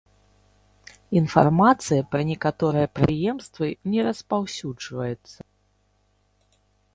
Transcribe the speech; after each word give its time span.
Інфармацыя 1.19 2.05
пра 2.15 2.21
некаторыя 2.29 2.87
прадпрыемствы 2.95 3.67
не 3.93 3.99
распаўсюджваецца. 4.09 5.39